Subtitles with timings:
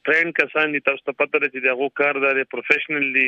[0.08, 3.26] ټرین کسان دي تاسو ته پته ده چې دا غو کاردار پروفیشنل دي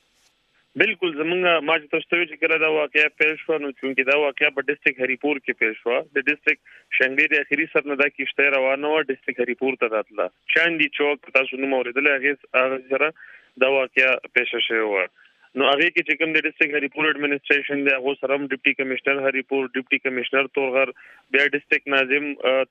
[0.81, 4.15] بالکل زمونږه ما چې تاسو ته چې کړه دا واقعیا پیښ شو نو چې دا
[4.21, 8.49] واقعیا په ډیسټریکټ هریپور کې پیښ شو د ډیسټریکټ شنګې د اخیری سرنه دا کیشته
[8.57, 10.25] روانه و ډیسټریکټ هریپور ته راتله
[10.55, 13.11] چاندي چوک تاسو نو موریدل هغه سره
[13.65, 15.05] دا واقعیا پیښ شوی و
[15.59, 19.19] نو هغه کې چې کوم د ډیسټریکټ هریپور اډمنستریشن دی هغه سره هم ډیپټي کمشنر
[19.25, 20.89] هریپور ډیپټي کمشنر تورغر
[21.35, 22.25] بیا ډیسټریکټ ناظم